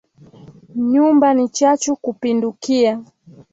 Nyumba 0.91 1.27
ni 1.33 1.49
chafu 1.49 1.95
kupindukia. 1.95 2.93